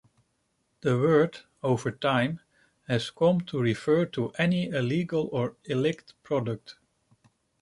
The 0.79 0.97
word, 0.97 1.37
over 1.61 1.91
time, 1.91 2.39
has 2.87 3.11
come 3.11 3.41
to 3.41 3.59
refer 3.61 4.07
to 4.07 4.31
any 4.31 4.67
illegal 4.69 5.29
or 5.31 5.57
illicit 5.65 6.13
product. 6.23 6.79